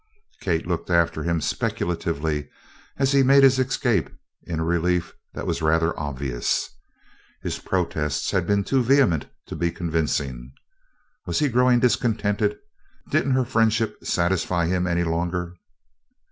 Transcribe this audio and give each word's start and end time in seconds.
Kate 0.41 0.65
looked 0.65 0.89
after 0.89 1.21
him 1.21 1.39
speculatively 1.39 2.49
as 2.97 3.11
he 3.11 3.21
made 3.21 3.43
his 3.43 3.59
escape 3.59 4.09
in 4.41 4.59
a 4.59 4.63
relief 4.65 5.13
that 5.35 5.45
was 5.45 5.61
rather 5.61 5.95
obvious. 5.99 6.67
His 7.43 7.59
protests 7.59 8.31
had 8.31 8.47
been 8.47 8.63
too 8.63 8.81
vehement 8.81 9.27
to 9.45 9.55
be 9.55 9.69
convincing. 9.69 10.53
Was 11.27 11.37
he 11.37 11.49
growing 11.49 11.79
discontented? 11.81 12.57
Didn't 13.11 13.33
her 13.33 13.45
friendship 13.45 14.03
satisfy 14.03 14.65
him 14.65 14.87
any 14.87 15.03
longer? 15.03 15.53